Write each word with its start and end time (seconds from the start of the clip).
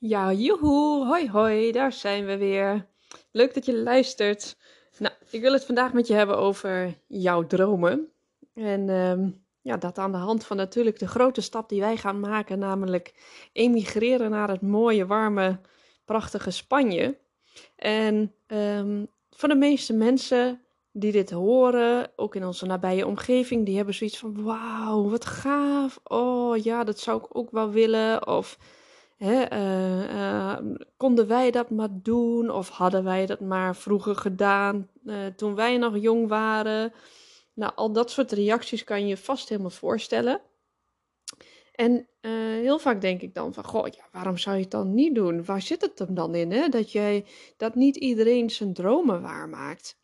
Ja, 0.00 0.32
joehoe, 0.32 1.06
hoi 1.06 1.30
hoi, 1.30 1.72
daar 1.72 1.92
zijn 1.92 2.26
we 2.26 2.36
weer. 2.36 2.86
Leuk 3.32 3.54
dat 3.54 3.66
je 3.66 3.76
luistert. 3.76 4.56
Nou, 4.98 5.14
ik 5.30 5.40
wil 5.40 5.52
het 5.52 5.64
vandaag 5.64 5.92
met 5.92 6.06
je 6.06 6.14
hebben 6.14 6.36
over 6.38 6.94
jouw 7.06 7.46
dromen. 7.46 8.12
En 8.54 8.88
ehm, 8.88 9.30
ja, 9.62 9.76
dat 9.76 9.98
aan 9.98 10.12
de 10.12 10.18
hand 10.18 10.44
van 10.44 10.56
natuurlijk 10.56 10.98
de 10.98 11.08
grote 11.08 11.40
stap 11.40 11.68
die 11.68 11.80
wij 11.80 11.96
gaan 11.96 12.20
maken, 12.20 12.58
namelijk 12.58 13.14
emigreren 13.52 14.30
naar 14.30 14.48
het 14.48 14.60
mooie, 14.60 15.06
warme, 15.06 15.60
prachtige 16.04 16.50
Spanje. 16.50 17.18
En 17.76 18.34
um, 18.46 19.08
voor 19.30 19.48
de 19.48 19.54
meeste 19.54 19.92
mensen 19.92 20.60
die 20.92 21.12
dit 21.12 21.30
horen, 21.30 22.10
ook 22.16 22.34
in 22.34 22.46
onze 22.46 22.66
nabije 22.66 23.06
omgeving, 23.06 23.66
die 23.66 23.76
hebben 23.76 23.94
zoiets 23.94 24.18
van: 24.18 24.42
wauw, 24.42 25.08
wat 25.08 25.24
gaaf. 25.24 26.00
Oh 26.04 26.56
ja, 26.56 26.84
dat 26.84 26.98
zou 26.98 27.18
ik 27.18 27.36
ook 27.36 27.50
wel 27.50 27.70
willen. 27.70 28.26
Of 28.26 28.58
Hè, 29.18 29.52
uh, 29.52 30.58
konden 30.96 31.26
wij 31.26 31.50
dat 31.50 31.70
maar 31.70 31.88
doen? 31.92 32.50
Of 32.50 32.68
hadden 32.68 33.04
wij 33.04 33.26
dat 33.26 33.40
maar 33.40 33.76
vroeger 33.76 34.16
gedaan 34.16 34.88
uh, 35.04 35.26
toen 35.26 35.54
wij 35.54 35.76
nog 35.76 35.98
jong 35.98 36.28
waren? 36.28 36.92
Nou, 37.54 37.72
al 37.74 37.92
dat 37.92 38.10
soort 38.10 38.32
reacties 38.32 38.84
kan 38.84 39.00
je 39.00 39.06
je 39.06 39.16
vast 39.16 39.48
helemaal 39.48 39.70
voorstellen. 39.70 40.40
En 41.72 42.08
heel 42.60 42.78
vaak 42.78 43.00
denk 43.00 43.22
ik 43.22 43.34
dan 43.34 43.54
van, 43.54 43.64
goh, 43.64 43.86
ja, 43.86 44.08
waarom 44.12 44.36
zou 44.36 44.56
je 44.56 44.62
het 44.62 44.70
dan 44.70 44.94
niet 44.94 45.14
doen? 45.14 45.44
Waar 45.44 45.62
zit 45.62 45.80
het 45.80 45.98
hem 45.98 46.14
dan 46.14 46.34
in, 46.34 46.52
hè? 46.52 46.68
Dat, 46.68 46.92
jij, 46.92 47.24
dat 47.56 47.74
niet 47.74 47.96
iedereen 47.96 48.50
zijn 48.50 48.72
dromen 48.72 49.22
waarmaakt. 49.22 49.98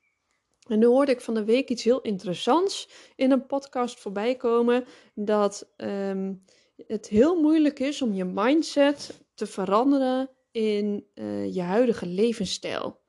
En 0.69 0.79
nu 0.79 0.87
hoorde 0.87 1.13
ik 1.13 1.21
van 1.21 1.35
de 1.35 1.45
week 1.45 1.69
iets 1.69 1.85
heel 1.85 2.01
interessants 2.01 2.89
in 3.17 3.31
een 3.31 3.47
podcast 3.47 4.01
voorbij 4.01 4.35
komen. 4.35 4.85
Dat 5.15 5.73
um, 5.77 6.45
het 6.87 7.09
heel 7.09 7.41
moeilijk 7.41 7.79
is 7.79 8.03
om 8.03 8.15
je 8.15 8.25
mindset 8.25 9.25
te 9.35 9.47
veranderen 9.47 10.31
in 10.51 11.07
uh, 11.15 11.55
je 11.55 11.61
huidige 11.61 12.07
levensstijl. 12.07 13.01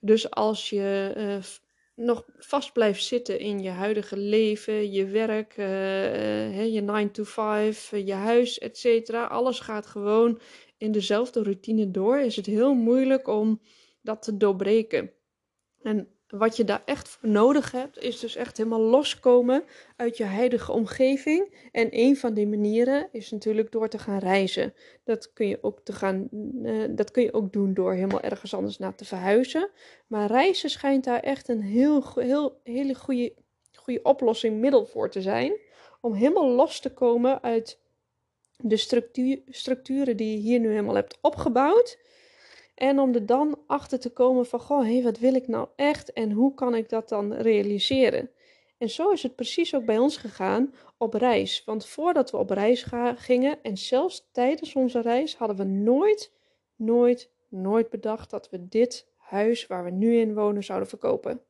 Dus 0.00 0.30
als 0.30 0.70
je 0.70 1.14
uh, 1.16 1.36
nog 2.04 2.24
vast 2.38 2.72
blijft 2.72 3.04
zitten 3.04 3.38
in 3.38 3.62
je 3.62 3.70
huidige 3.70 4.16
leven, 4.16 4.92
je 4.92 5.06
werk, 5.06 5.56
uh, 5.56 6.74
je 6.74 6.80
9 6.80 7.10
to 7.10 7.24
5, 7.24 7.90
je 7.90 8.12
huis, 8.12 8.58
etc. 8.58 9.10
Alles 9.10 9.60
gaat 9.60 9.86
gewoon 9.86 10.40
in 10.78 10.92
dezelfde 10.92 11.42
routine 11.42 11.90
door. 11.90 12.18
Is 12.18 12.36
het 12.36 12.46
heel 12.46 12.74
moeilijk 12.74 13.28
om 13.28 13.60
dat 14.02 14.22
te 14.22 14.36
doorbreken. 14.36 15.12
En 15.82 16.13
wat 16.38 16.56
je 16.56 16.64
daar 16.64 16.82
echt 16.84 17.08
voor 17.08 17.28
nodig 17.28 17.72
hebt, 17.72 17.98
is 17.98 18.20
dus 18.20 18.36
echt 18.36 18.56
helemaal 18.56 18.80
loskomen 18.80 19.64
uit 19.96 20.16
je 20.16 20.24
huidige 20.24 20.72
omgeving. 20.72 21.68
En 21.72 21.88
een 21.90 22.16
van 22.16 22.34
die 22.34 22.46
manieren 22.46 23.08
is 23.12 23.30
natuurlijk 23.30 23.72
door 23.72 23.88
te 23.88 23.98
gaan 23.98 24.18
reizen. 24.18 24.74
Dat 25.04 25.32
kun 25.32 25.48
je 25.48 25.58
ook, 25.62 25.80
te 25.80 25.92
gaan, 25.92 26.28
uh, 26.62 26.84
dat 26.90 27.10
kun 27.10 27.22
je 27.22 27.32
ook 27.32 27.52
doen 27.52 27.74
door 27.74 27.92
helemaal 27.92 28.20
ergens 28.20 28.54
anders 28.54 28.78
naar 28.78 28.94
te 28.94 29.04
verhuizen. 29.04 29.70
Maar 30.06 30.26
reizen 30.26 30.70
schijnt 30.70 31.04
daar 31.04 31.20
echt 31.20 31.48
een 31.48 31.62
heel, 31.62 32.04
heel, 32.14 32.60
hele 32.62 32.94
goede, 32.94 33.34
goede 33.74 34.02
oplossing, 34.02 34.60
middel 34.60 34.86
voor 34.86 35.10
te 35.10 35.22
zijn. 35.22 35.52
Om 36.00 36.12
helemaal 36.12 36.50
los 36.50 36.80
te 36.80 36.92
komen 36.92 37.42
uit 37.42 37.78
de 38.56 38.76
structuur, 38.76 39.42
structuren 39.46 40.16
die 40.16 40.30
je 40.30 40.38
hier 40.38 40.60
nu 40.60 40.68
helemaal 40.68 40.94
hebt 40.94 41.18
opgebouwd. 41.20 41.98
En 42.74 42.98
om 42.98 43.14
er 43.14 43.26
dan 43.26 43.58
achter 43.66 44.00
te 44.00 44.10
komen 44.10 44.46
van, 44.46 44.60
goh, 44.60 44.84
hé, 44.84 45.02
wat 45.02 45.18
wil 45.18 45.34
ik 45.34 45.48
nou 45.48 45.68
echt 45.76 46.12
en 46.12 46.30
hoe 46.32 46.54
kan 46.54 46.74
ik 46.74 46.88
dat 46.88 47.08
dan 47.08 47.32
realiseren? 47.32 48.30
En 48.78 48.90
zo 48.90 49.10
is 49.10 49.22
het 49.22 49.34
precies 49.34 49.74
ook 49.74 49.84
bij 49.84 49.98
ons 49.98 50.16
gegaan 50.16 50.74
op 50.98 51.14
reis. 51.14 51.62
Want 51.64 51.86
voordat 51.86 52.30
we 52.30 52.36
op 52.36 52.50
reis 52.50 52.86
gingen 53.14 53.62
en 53.62 53.76
zelfs 53.76 54.28
tijdens 54.32 54.74
onze 54.74 55.00
reis 55.00 55.36
hadden 55.36 55.56
we 55.56 55.64
nooit, 55.64 56.32
nooit, 56.76 57.30
nooit 57.48 57.90
bedacht 57.90 58.30
dat 58.30 58.50
we 58.50 58.68
dit 58.68 59.08
huis 59.16 59.66
waar 59.66 59.84
we 59.84 59.90
nu 59.90 60.16
in 60.16 60.34
wonen 60.34 60.64
zouden 60.64 60.88
verkopen. 60.88 61.40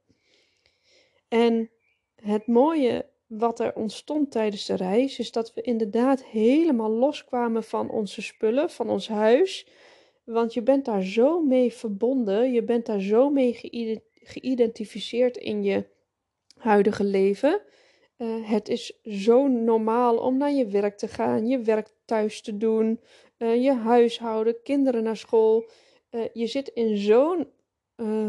En 1.29 1.71
het 2.15 2.47
mooie 2.47 3.07
wat 3.27 3.61
er 3.61 3.75
ontstond 3.75 4.31
tijdens 4.31 4.67
de 4.67 4.75
reis 4.75 5.19
is 5.19 5.33
dat 5.33 5.55
we 5.55 5.61
inderdaad 5.61 6.25
helemaal 6.25 6.91
loskwamen 6.91 7.65
van 7.65 7.91
onze 7.91 8.23
spullen, 8.23 8.71
van 8.71 8.91
ons 8.91 9.09
huis 9.09 9.67
want 10.25 10.55
je 10.55 10.63
bent 10.63 10.85
daar 10.85 11.03
zo 11.03 11.41
mee 11.41 11.73
verbonden, 11.73 12.53
je 12.53 12.63
bent 12.63 12.87
daar 12.87 13.01
zo 13.01 13.31
mee 13.31 13.59
geïdentificeerd 14.15 15.37
in 15.37 15.63
je 15.63 15.87
huidige 16.59 17.05
leven. 17.05 17.61
Uh, 18.19 18.49
het 18.51 18.69
is 18.69 19.01
zo 19.03 19.47
normaal 19.47 20.17
om 20.17 20.37
naar 20.37 20.53
je 20.53 20.67
werk 20.67 20.97
te 20.97 21.09
gaan, 21.09 21.47
je 21.47 21.59
werk 21.59 21.89
thuis 22.05 22.41
te 22.41 22.57
doen, 22.57 23.01
uh, 23.39 23.63
je 23.63 23.73
huishouden, 23.73 24.63
kinderen 24.63 25.03
naar 25.03 25.17
school. 25.17 25.71
Uh, 26.11 26.25
je 26.33 26.47
zit 26.47 26.69
in 26.69 26.97
zo'n 26.97 27.47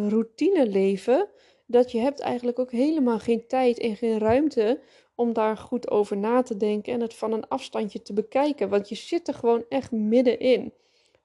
routine 0.10 0.68
leven 0.68 1.30
dat 1.66 1.92
je 1.92 2.00
hebt 2.00 2.20
eigenlijk 2.20 2.60
ook 2.60 2.72
helemaal 2.72 3.20
geen 3.20 3.48
tijd 3.48 3.80
en 3.80 3.96
geen 3.96 4.20
ruimte 4.20 4.80
om 5.16 5.34
daar 5.34 5.58
goed 5.58 5.90
over 5.90 6.18
na 6.18 6.42
te 6.42 6.58
denken 6.58 6.94
en 6.94 7.02
het 7.02 7.14
van 7.14 7.32
een 7.32 7.48
afstandje 7.48 8.02
te 8.02 8.14
bekijken. 8.14 8.70
Want 8.70 8.90
je 8.90 8.96
zit 8.96 9.28
er 9.28 9.34
gewoon 9.34 9.66
echt 9.70 9.92
middenin. 9.92 10.74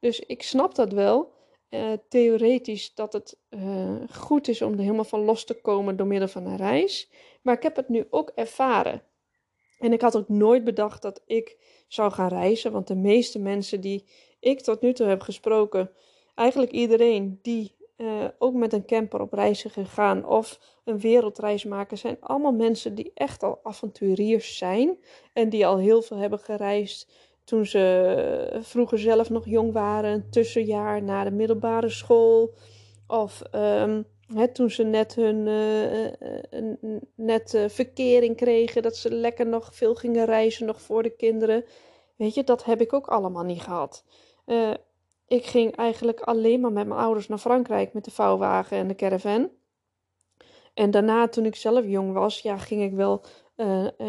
Dus 0.00 0.20
ik 0.20 0.42
snap 0.42 0.74
dat 0.74 0.92
wel, 0.92 1.32
uh, 1.70 1.92
theoretisch, 2.08 2.94
dat 2.94 3.12
het 3.12 3.38
uh, 3.50 3.94
goed 4.12 4.48
is 4.48 4.62
om 4.62 4.72
er 4.72 4.78
helemaal 4.78 5.04
van 5.04 5.24
los 5.24 5.44
te 5.44 5.60
komen 5.60 5.96
door 5.96 6.06
middel 6.06 6.28
van 6.28 6.46
een 6.46 6.56
reis. 6.56 7.10
Maar 7.42 7.56
ik 7.56 7.62
heb 7.62 7.76
het 7.76 7.88
nu 7.88 8.06
ook 8.10 8.32
ervaren. 8.34 9.02
En 9.78 9.92
ik 9.92 10.00
had 10.00 10.16
ook 10.16 10.28
nooit 10.28 10.64
bedacht 10.64 11.02
dat 11.02 11.22
ik 11.26 11.56
zou 11.88 12.12
gaan 12.12 12.28
reizen, 12.28 12.72
want 12.72 12.86
de 12.86 12.96
meeste 12.96 13.38
mensen 13.38 13.80
die 13.80 14.04
ik 14.40 14.60
tot 14.60 14.80
nu 14.80 14.92
toe 14.92 15.06
heb 15.06 15.20
gesproken, 15.20 15.90
eigenlijk 16.34 16.72
iedereen 16.72 17.38
die 17.42 17.76
uh, 17.96 18.24
ook 18.38 18.54
met 18.54 18.72
een 18.72 18.86
camper 18.86 19.20
op 19.20 19.32
reis 19.32 19.64
is 19.64 19.72
gegaan 19.72 20.26
of 20.26 20.60
een 20.84 20.98
wereldreis 20.98 21.64
maken, 21.64 21.98
zijn 21.98 22.16
allemaal 22.20 22.52
mensen 22.52 22.94
die 22.94 23.10
echt 23.14 23.42
al 23.42 23.60
avonturiers 23.62 24.56
zijn 24.56 24.98
en 25.32 25.48
die 25.48 25.66
al 25.66 25.78
heel 25.78 26.02
veel 26.02 26.16
hebben 26.16 26.38
gereisd 26.38 27.12
toen 27.44 27.66
ze 27.66 28.58
vroeger 28.60 28.98
zelf 28.98 29.30
nog 29.30 29.46
jong 29.46 29.72
waren, 29.72 30.10
een 30.10 30.30
tussenjaar 30.30 31.02
na 31.02 31.24
de 31.24 31.30
middelbare 31.30 31.88
school. 31.88 32.54
Of 33.06 33.42
um, 33.54 34.06
toen 34.52 34.70
ze 34.70 34.82
net 34.82 35.14
hun 35.14 35.46
uh, 35.46 37.04
net, 37.14 37.54
uh, 37.54 37.68
verkering 37.68 38.36
kregen, 38.36 38.82
dat 38.82 38.96
ze 38.96 39.14
lekker 39.14 39.46
nog 39.46 39.74
veel 39.74 39.94
gingen 39.94 40.24
reizen, 40.24 40.66
nog 40.66 40.80
voor 40.80 41.02
de 41.02 41.16
kinderen. 41.16 41.64
Weet 42.16 42.34
je, 42.34 42.44
dat 42.44 42.64
heb 42.64 42.80
ik 42.80 42.92
ook 42.92 43.06
allemaal 43.06 43.44
niet 43.44 43.60
gehad. 43.60 44.04
Ik 45.26 45.44
ging 45.44 45.76
eigenlijk 45.76 46.20
alleen 46.20 46.60
maar 46.60 46.72
met 46.72 46.86
mijn 46.86 47.00
ouders 47.00 47.28
naar 47.28 47.38
Frankrijk 47.38 47.92
met 47.92 48.04
de 48.04 48.10
vouwwagen 48.10 48.76
en 48.76 48.88
de 48.88 48.94
caravan. 48.94 49.50
En 50.74 50.90
daarna, 50.90 51.28
toen 51.28 51.44
ik 51.44 51.56
zelf 51.56 51.84
jong 51.84 52.12
was, 52.12 52.40
ja, 52.40 52.56
ging 52.56 52.82
ik 52.82 52.92
wel 52.92 53.22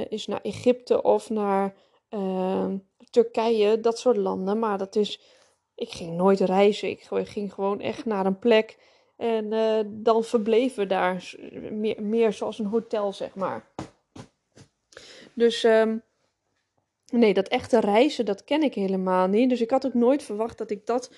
eens 0.09 0.28
naar 0.28 0.42
Egypte 0.42 1.01
of 1.01 1.30
naar 1.30 1.75
ehm, 2.10 2.78
Turkije, 3.12 3.80
dat 3.80 4.00
soort 4.00 4.18
landen. 4.18 4.60
Maar 4.60 4.78
dat 4.78 4.96
is, 4.96 5.22
ik 5.75 5.90
ging 5.90 6.16
nooit 6.16 6.40
reizen. 6.40 6.90
Ik 6.90 7.08
ging 7.10 7.54
gewoon 7.54 7.80
echt 7.80 8.06
naar 8.06 8.25
een 8.25 8.40
plek. 8.40 8.78
En 9.18 9.52
uh, 9.52 9.80
dan 9.86 10.24
verbleven 10.24 10.78
we 10.78 10.86
daar 10.86 11.34
meer, 11.72 12.04
meer 12.04 12.34
zoals 12.34 12.60
een 12.60 12.66
hotel, 12.66 13.13
zeg 13.13 13.36
maar. 13.36 13.69
Dus 15.34 15.63
um, 15.63 16.04
nee, 17.12 17.34
dat 17.34 17.48
echte 17.48 17.80
reizen, 17.80 18.25
dat 18.25 18.44
ken 18.44 18.63
ik 18.63 18.74
helemaal 18.74 19.28
niet. 19.28 19.50
Dus 19.50 19.62
ik 19.62 19.69
had 19.69 19.86
ook 19.86 19.94
nooit 19.94 20.24
verwacht 20.24 20.57
dat 20.57 20.72
ik 20.72 20.86
dat 20.86 21.12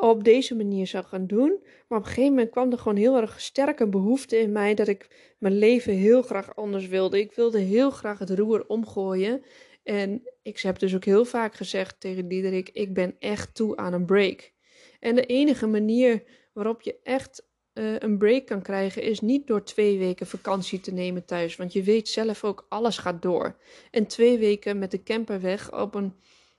op 0.00 0.24
deze 0.24 0.56
manier 0.56 0.86
zou 0.86 1.04
gaan 1.04 1.26
doen. 1.26 1.58
Maar 1.88 1.98
op 1.98 2.04
een 2.04 2.10
gegeven 2.10 2.30
moment 2.30 2.50
kwam 2.50 2.72
er 2.72 2.78
gewoon 2.78 2.96
heel 2.96 3.16
erg 3.16 3.40
sterke 3.40 3.88
behoefte 3.88 4.38
in 4.38 4.52
mij 4.52 4.74
dat 4.74 4.88
ik 4.88 5.34
mijn 5.38 5.58
leven 5.58 5.92
heel 5.92 6.22
graag 6.22 6.56
anders 6.56 6.86
wilde. 6.86 7.18
Ik 7.18 7.34
wilde 7.34 7.58
heel 7.58 7.90
graag 7.90 8.18
het 8.18 8.30
roer 8.30 8.64
omgooien. 8.66 9.42
En 9.84 10.22
ik 10.42 10.60
heb 10.60 10.78
dus 10.78 10.94
ook 10.94 11.04
heel 11.04 11.24
vaak 11.24 11.54
gezegd 11.54 12.00
tegen 12.00 12.28
Diederik: 12.28 12.70
ik 12.72 12.94
ben 12.94 13.16
echt 13.18 13.54
toe 13.54 13.76
aan 13.76 13.92
een 13.92 14.06
break. 14.06 14.52
En 15.00 15.14
de 15.14 15.26
enige 15.26 15.66
manier 15.66 16.22
waarop 16.52 16.82
je 16.82 16.96
echt 17.02 17.46
uh, 17.74 17.98
een 17.98 18.18
break 18.18 18.46
kan 18.46 18.62
krijgen 18.62 19.02
is 19.02 19.20
niet 19.20 19.46
door 19.46 19.64
twee 19.64 19.98
weken 19.98 20.26
vakantie 20.26 20.80
te 20.80 20.92
nemen 20.92 21.24
thuis. 21.24 21.56
Want 21.56 21.72
je 21.72 21.82
weet 21.82 22.08
zelf 22.08 22.44
ook, 22.44 22.66
alles 22.68 22.98
gaat 22.98 23.22
door. 23.22 23.56
En 23.90 24.06
twee 24.06 24.38
weken 24.38 24.78
met 24.78 24.90
de 24.90 25.02
camper 25.02 25.40
weg 25.40 25.72
op 25.72 25.94
een, 25.94 26.14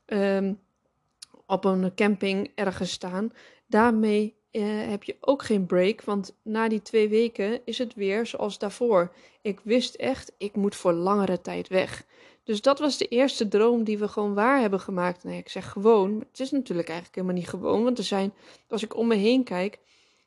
um, 0.06 0.60
op 1.45 1.66
een 1.66 1.95
camping 1.95 2.51
ergens 2.56 2.92
staan. 2.92 3.31
Daarmee 3.68 4.36
eh, 4.51 4.88
heb 4.88 5.04
je 5.04 5.18
ook 5.19 5.44
geen 5.44 5.66
break, 5.66 6.04
want 6.04 6.38
na 6.44 6.68
die 6.68 6.81
twee 6.81 7.10
weken 7.10 7.62
is 7.66 7.77
het 7.77 7.94
weer 7.94 8.25
zoals 8.25 8.60
daarvoor. 8.60 9.13
Ik 9.42 9.60
wist 9.63 9.95
echt, 9.95 10.33
ik 10.38 10.56
moet 10.56 10.75
voor 10.75 10.94
langere 10.94 11.42
tijd 11.42 11.68
weg. 11.68 12.06
Dus 12.46 12.62
dat 12.62 12.80
was 12.80 12.98
de 12.98 13.08
eerste 13.08 13.48
droom 13.48 13.84
die 13.84 13.98
we 13.98 14.08
gewoon 14.08 14.34
waar 14.34 14.60
hebben 14.60 14.80
gemaakt. 14.80 15.24
Nee, 15.24 15.38
ik 15.38 15.50
zeg 15.50 15.72
gewoon, 15.72 16.20
het 16.20 16.40
is 16.40 16.52
natuurlijk 16.52 16.88
eigenlijk 16.88 17.18
helemaal 17.18 17.38
niet 17.38 17.50
gewoon, 17.50 17.84
want 17.84 17.98
er 17.98 18.04
zijn, 18.04 18.34
als 18.68 18.84
ik 18.84 18.96
om 18.96 19.08
me 19.08 19.16
heen 19.16 19.44
kijk, 19.44 19.80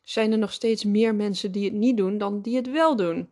zijn 0.03 0.32
er 0.32 0.38
nog 0.38 0.53
steeds 0.53 0.85
meer 0.85 1.15
mensen 1.15 1.53
die 1.53 1.65
het 1.65 1.73
niet 1.73 1.97
doen 1.97 2.19
dan 2.19 2.41
die 2.41 2.56
het 2.56 2.70
wel 2.70 2.97
doen. 2.97 3.31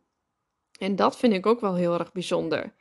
En 0.79 0.97
dat 0.97 1.17
vind 1.17 1.33
ik 1.33 1.47
ook 1.47 1.61
wel 1.61 1.75
heel 1.75 1.99
erg 1.99 2.13
bijzonder. 2.13 2.75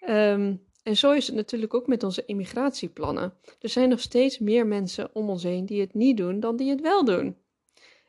Ehm, 0.00 0.54
en 0.82 0.96
zo 0.96 1.12
is 1.12 1.26
het 1.26 1.36
natuurlijk 1.36 1.74
ook 1.74 1.86
met 1.86 2.02
onze 2.02 2.24
immigratieplannen. 2.24 3.34
Er 3.60 3.68
zijn 3.68 3.88
nog 3.88 4.00
steeds 4.00 4.38
meer 4.38 4.66
mensen 4.66 5.10
om 5.12 5.30
ons 5.30 5.42
heen 5.42 5.66
die 5.66 5.80
het 5.80 5.94
niet 5.94 6.16
doen 6.16 6.40
dan 6.40 6.56
die 6.56 6.70
het 6.70 6.80
wel 6.80 7.04
doen. 7.04 7.36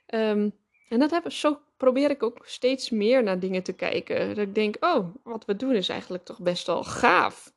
Ehm, 0.05 0.49
en 0.89 0.99
dat 0.99 1.11
heb, 1.11 1.31
zo 1.31 1.59
probeer 1.81 2.09
ik 2.09 2.23
ook 2.23 2.37
steeds 2.43 2.89
meer 2.89 3.23
naar 3.23 3.39
dingen 3.39 3.63
te 3.63 3.73
kijken. 3.73 4.27
Dat 4.27 4.37
ik 4.37 4.55
denk, 4.55 4.75
oh, 4.79 5.15
wat 5.23 5.45
we 5.45 5.55
doen 5.55 5.75
is 5.75 5.89
eigenlijk 5.89 6.23
toch 6.23 6.39
best 6.39 6.67
wel 6.67 6.83
gaaf. 6.83 7.53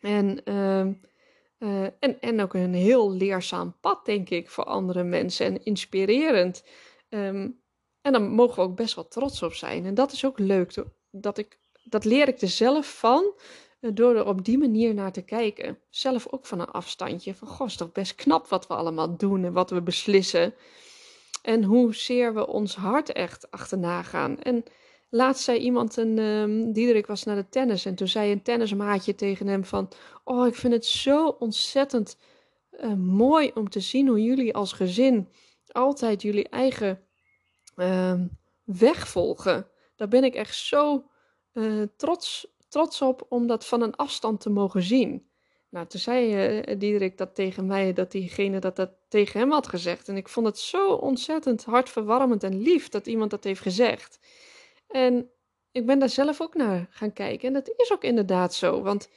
En, 0.00 0.44
ehm, 0.44 0.92
eh, 1.58 1.82
en, 1.82 2.20
en 2.20 2.40
ook 2.40 2.54
een 2.54 2.74
heel 2.74 3.12
leerzaam 3.12 3.74
pad, 3.80 4.04
denk 4.04 4.30
ik, 4.30 4.50
voor 4.50 4.64
andere 4.64 5.02
mensen. 5.02 5.46
En 5.46 5.64
inspirerend. 5.64 6.64
Ehm, 7.08 7.48
en 8.00 8.12
dan 8.12 8.28
mogen 8.28 8.56
we 8.56 8.70
ook 8.70 8.76
best 8.76 8.94
wel 8.94 9.08
trots 9.08 9.42
op 9.42 9.52
zijn. 9.52 9.84
En 9.86 9.94
dat 9.94 10.12
is 10.12 10.24
ook 10.24 10.38
leuk. 10.38 10.74
Dat, 11.10 11.38
ik, 11.38 11.58
dat 11.84 12.04
leer 12.04 12.28
ik 12.28 12.40
er 12.40 12.48
zelf 12.48 12.98
van. 12.98 13.32
Eh, 13.80 13.90
door 13.94 14.16
er 14.16 14.26
op 14.26 14.44
die 14.44 14.58
manier 14.58 14.94
naar 14.94 15.12
te 15.12 15.22
kijken. 15.22 15.78
Zelf 15.90 16.26
ook 16.30 16.46
van 16.46 16.60
een 16.60 16.70
afstandje. 16.70 17.34
Van 17.34 17.48
goh, 17.48 17.66
is 17.66 17.76
toch 17.76 17.92
best 17.92 18.14
knap 18.14 18.48
wat 18.48 18.66
we 18.66 18.74
allemaal 18.74 19.16
doen 19.16 19.44
en 19.44 19.52
wat 19.52 19.70
we 19.70 19.82
beslissen. 19.82 20.54
En 21.44 21.64
hoezeer 21.64 22.34
we 22.34 22.46
ons 22.46 22.76
hart 22.76 23.12
echt 23.12 23.50
achterna 23.50 24.02
gaan. 24.02 24.38
En 24.38 24.64
laatst 25.10 25.44
zei 25.44 25.58
iemand, 25.58 25.96
een, 25.96 26.18
um, 26.18 26.72
Diederik 26.72 27.06
was 27.06 27.24
naar 27.24 27.36
de 27.36 27.48
tennis. 27.48 27.84
En 27.84 27.94
toen 27.94 28.08
zei 28.08 28.32
een 28.32 28.42
tennismaatje 28.42 29.14
tegen 29.14 29.46
hem 29.46 29.64
van... 29.64 29.88
Oh, 30.24 30.46
ik 30.46 30.54
vind 30.54 30.72
het 30.72 30.86
zo 30.86 31.26
ontzettend 31.26 32.16
uh, 32.70 32.94
mooi 32.94 33.50
om 33.54 33.70
te 33.70 33.80
zien 33.80 34.08
hoe 34.08 34.22
jullie 34.22 34.54
als 34.54 34.72
gezin... 34.72 35.28
altijd 35.66 36.22
jullie 36.22 36.48
eigen 36.48 37.00
uh, 37.76 38.20
weg 38.64 39.08
volgen. 39.08 39.68
Daar 39.96 40.08
ben 40.08 40.24
ik 40.24 40.34
echt 40.34 40.56
zo 40.56 41.04
uh, 41.52 41.82
trots 41.96 42.52
trots 42.74 43.02
op 43.02 43.26
om 43.28 43.46
dat 43.46 43.66
van 43.66 43.82
een 43.82 43.96
afstand 43.96 44.40
te 44.40 44.50
mogen 44.50 44.82
zien. 44.82 45.28
Nou, 45.74 45.86
toen 45.86 46.00
zei 46.00 46.56
uh, 46.58 46.78
Diederik 46.78 47.18
dat 47.18 47.34
tegen 47.34 47.66
mij, 47.66 47.92
dat 47.92 48.10
diegene 48.10 48.58
dat 48.58 48.76
dat 48.76 48.90
tegen 49.08 49.40
hem 49.40 49.50
had 49.50 49.68
gezegd. 49.68 50.08
En 50.08 50.16
ik 50.16 50.28
vond 50.28 50.46
het 50.46 50.58
zo 50.58 50.92
ontzettend 50.92 51.64
hartverwarmend 51.64 52.42
en 52.42 52.62
lief 52.62 52.88
dat 52.88 53.06
iemand 53.06 53.30
dat 53.30 53.44
heeft 53.44 53.60
gezegd. 53.60 54.18
En 54.88 55.30
ik 55.72 55.86
ben 55.86 55.98
daar 55.98 56.08
zelf 56.08 56.40
ook 56.40 56.54
naar 56.54 56.86
gaan 56.90 57.12
kijken. 57.12 57.48
En 57.48 57.54
dat 57.54 57.72
is 57.76 57.92
ook 57.92 58.02
inderdaad 58.02 58.54
zo. 58.54 58.82
Want 58.82 59.08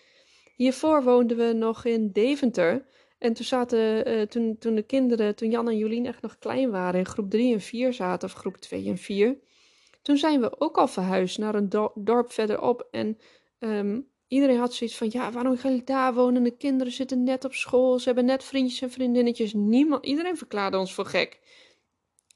hiervoor 0.55 1.03
woonden 1.03 1.37
we 1.37 1.53
nog 1.53 1.85
in 1.85 2.11
Deventer. 2.11 2.85
En 3.17 3.33
toen 3.33 3.45
zaten, 3.45 4.09
uh, 4.09 4.21
toen, 4.21 4.57
toen 4.57 4.75
de 4.75 4.83
kinderen, 4.83 5.35
toen 5.35 5.49
Jan 5.49 5.69
en 5.69 5.77
Jolien 5.77 6.05
echt 6.05 6.21
nog 6.21 6.37
klein 6.37 6.71
waren, 6.71 6.99
in 6.99 7.05
groep 7.05 7.29
3 7.29 7.53
en 7.53 7.61
4 7.61 7.93
zaten, 7.93 8.27
of 8.27 8.33
groep 8.33 8.57
2 8.57 8.87
en 8.87 8.97
4. 8.97 9.37
Toen 10.01 10.17
zijn 10.17 10.41
we 10.41 10.59
ook 10.59 10.77
al 10.77 10.87
verhuisd 10.87 11.37
naar 11.37 11.55
een 11.55 11.69
dorp 11.95 12.31
verderop. 12.31 12.87
En 12.91 13.17
Um, 13.59 14.07
iedereen 14.27 14.59
had 14.59 14.73
zoiets 14.73 14.97
van, 14.97 15.09
ja, 15.11 15.31
waarom 15.31 15.57
gaan 15.57 15.69
jullie 15.69 15.85
daar 15.85 16.13
wonen? 16.13 16.43
De 16.43 16.57
kinderen 16.57 16.93
zitten 16.93 17.23
net 17.23 17.45
op 17.45 17.53
school, 17.53 17.99
ze 17.99 18.05
hebben 18.05 18.25
net 18.25 18.43
vriendjes 18.43 18.81
en 18.81 18.91
vriendinnetjes. 18.91 19.53
Niemand, 19.53 20.05
iedereen 20.05 20.37
verklaarde 20.37 20.77
ons 20.77 20.93
voor 20.93 21.05
gek. 21.05 21.39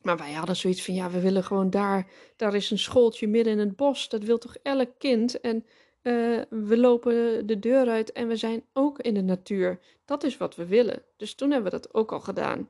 Maar 0.02 0.18
wij 0.18 0.32
hadden 0.32 0.56
zoiets 0.56 0.86
van, 0.86 0.94
ja, 0.94 1.10
we 1.10 1.20
willen 1.20 1.44
gewoon 1.44 1.70
daar, 1.70 2.08
daar 2.36 2.56
is 2.56 2.72
een 2.72 2.80
schooltje 2.80 3.28
midden 3.28 3.54
in 3.54 3.60
het 3.60 3.76
bos. 3.76 4.10
Dat 4.10 4.24
wil 4.24 4.38
toch 4.38 4.56
elk 4.64 4.90
kind? 4.98 5.40
En 5.40 5.66
uh, 6.04 6.42
we 6.50 6.78
lopen 6.78 7.48
de 7.48 7.60
deur 7.60 7.90
uit 7.90 8.12
en 8.12 8.28
we 8.28 8.36
zijn 8.36 8.64
ook 8.74 9.00
in 9.00 9.14
de 9.14 9.22
natuur. 9.22 9.80
Dat 10.06 10.24
is 10.24 10.38
wat 10.38 10.56
we 10.56 10.66
willen. 10.66 11.04
Dus 11.18 11.34
toen 11.34 11.52
hebben 11.52 11.72
we 11.72 11.78
dat 11.78 11.94
ook 11.94 12.12
al 12.12 12.20
gedaan. 12.20 12.70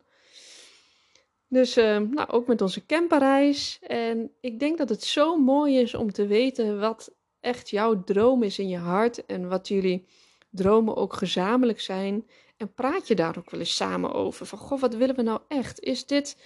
Dus 1.47 1.77
uh, 1.77 1.97
nou, 1.97 2.29
ook 2.29 2.47
met 2.47 2.62
onze 2.62 2.85
camperreis. 2.85 3.79
En 3.81 4.31
ik 4.41 4.59
denk 4.59 4.77
dat 4.77 4.89
het 4.89 5.03
zo 5.03 5.38
mooi 5.38 5.79
is 5.79 5.94
om 5.94 6.12
te 6.12 6.27
weten 6.27 6.79
wat 6.79 7.13
echt 7.41 7.69
jouw 7.69 8.03
droom 8.03 8.43
is 8.43 8.59
in 8.59 8.67
je 8.67 8.77
hart 8.77 9.25
en 9.25 9.47
wat 9.47 9.67
jullie 9.67 10.05
dromen 10.49 10.95
ook 10.95 11.13
gezamenlijk 11.13 11.81
zijn. 11.81 12.27
En 12.57 12.73
praat 12.73 13.07
je 13.07 13.15
daar 13.15 13.38
ook 13.38 13.49
wel 13.49 13.59
eens 13.59 13.75
samen 13.75 14.13
over? 14.13 14.45
Van 14.45 14.57
goh, 14.57 14.79
wat 14.79 14.95
willen 14.95 15.15
we 15.15 15.21
nou 15.21 15.39
echt? 15.47 15.79
Is 15.79 16.05
dit, 16.05 16.38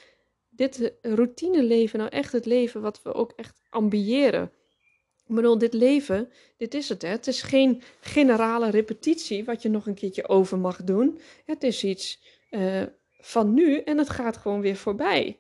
dit 0.50 0.94
routineleven 1.01 2.00
nou 2.00 2.12
echt 2.12 2.31
het 2.31 2.45
leven 2.45 2.81
wat 2.81 3.01
we 3.03 3.13
ook 3.13 3.33
echt 3.36 3.62
ambiëren? 3.69 4.51
Ik 5.27 5.36
bedoel, 5.36 5.57
dit 5.57 5.74
leven, 5.74 6.30
dit 6.57 6.74
is 6.74 6.89
het. 6.89 7.01
Hè? 7.01 7.07
Het 7.07 7.27
is 7.27 7.42
geen 7.42 7.81
generale 8.00 8.69
repetitie 8.69 9.45
wat 9.45 9.62
je 9.62 9.69
nog 9.69 9.88
een 9.88 9.94
keertje 9.94 10.27
over 10.27 10.57
mag 10.57 10.83
doen. 10.83 11.19
Het 11.45 11.63
is 11.63 11.83
iets 11.83 12.19
uh, 12.51 12.83
van 13.19 13.53
nu 13.53 13.77
en 13.77 13.97
het 13.97 14.09
gaat 14.09 14.38
gewoon 14.38 14.62
weer 14.62 14.75
voorbij. 14.75 15.39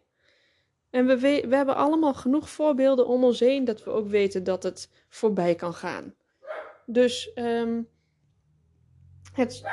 En 0.95 1.05
we, 1.05 1.17
we 1.47 1.55
hebben 1.55 1.75
allemaal 1.75 2.13
genoeg 2.13 2.49
voorbeelden 2.49 3.07
om 3.07 3.23
ons 3.23 3.39
heen 3.39 3.65
dat 3.65 3.83
we 3.83 3.89
ook 3.89 4.07
weten 4.07 4.43
dat 4.43 4.63
het 4.63 4.89
voorbij 5.09 5.55
kan 5.55 5.73
gaan. 5.73 6.15
Dus 6.85 7.31
um, 7.35 7.89
het. 9.33 9.63